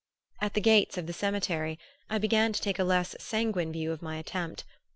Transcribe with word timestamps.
At 0.41 0.55
the 0.55 0.61
gates 0.61 0.97
of 0.97 1.05
the 1.05 1.13
cemetery 1.13 1.77
I 2.09 2.17
began 2.17 2.53
to 2.53 2.59
take 2.59 2.79
a 2.79 2.83
less 2.83 3.15
sanguine 3.19 3.71
view 3.71 3.91
of 3.91 4.01
my 4.01 4.17
attempt. 4.17 4.63